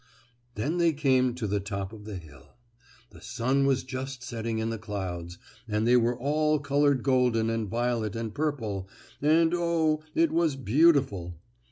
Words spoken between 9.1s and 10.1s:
and oh,